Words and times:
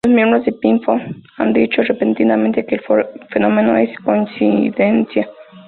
Los 0.03 0.15
miembros 0.15 0.43
de 0.45 0.53
Pink 0.53 0.83
Floyd 0.83 1.15
han 1.37 1.53
dicho 1.53 1.83
repetidamente 1.83 2.65
que 2.65 2.73
el 2.73 2.81
fenómeno 3.29 3.77
es 3.77 3.95
coincidencia. 4.03 5.29